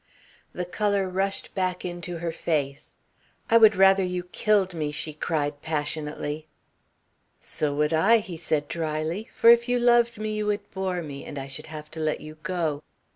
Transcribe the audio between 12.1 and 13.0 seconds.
you go.